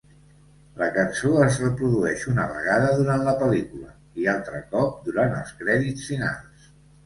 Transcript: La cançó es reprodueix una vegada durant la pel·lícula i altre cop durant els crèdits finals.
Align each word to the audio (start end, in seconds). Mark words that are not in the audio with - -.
La 0.77 0.85
cançó 0.95 1.33
es 1.47 1.59
reprodueix 1.63 2.23
una 2.33 2.47
vegada 2.55 2.89
durant 3.03 3.27
la 3.29 3.37
pel·lícula 3.43 3.95
i 4.25 4.29
altre 4.37 4.65
cop 4.75 5.07
durant 5.11 5.41
els 5.45 5.57
crèdits 5.65 6.13
finals. 6.13 6.71